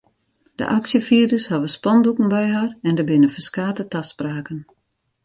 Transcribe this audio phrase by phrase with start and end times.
[0.59, 4.59] De aksjefierders hawwe spandoeken by har en der binne ferskate taspraken.